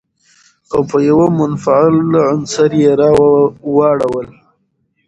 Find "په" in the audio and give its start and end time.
0.89-0.97